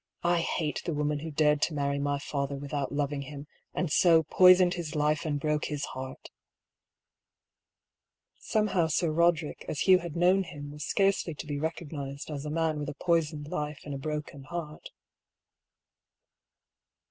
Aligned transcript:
I 0.23 0.39
hate 0.39 0.81
the 0.83 0.95
woman 0.95 1.19
who 1.19 1.29
dared 1.29 1.61
to 1.61 1.75
marry 1.75 1.99
my 1.99 2.17
father 2.17 2.55
without 2.57 2.91
loving 2.91 3.21
him, 3.21 3.45
and 3.75 3.91
so, 3.91 4.23
poisoned 4.23 4.73
his 4.73 4.95
life 4.95 5.27
and 5.27 5.39
broke 5.39 5.65
his 5.65 5.85
heart!" 5.93 6.31
Somehow 8.51 8.87
Sir 8.87 9.11
Roderick 9.11 9.63
as 9.67 9.81
Hugh 9.81 9.99
had 9.99 10.15
known 10.15 10.41
him 10.41 10.71
was 10.71 10.85
scarcely 10.87 11.35
to 11.35 11.45
be 11.45 11.59
recognised 11.59 12.31
as 12.31 12.45
a 12.47 12.49
man 12.49 12.79
with 12.79 12.89
a 12.89 12.95
poisoned 12.95 13.49
life 13.49 13.81
and 13.85 13.93
a 13.93 13.99
broken 13.99 14.45
heart. 14.45 14.89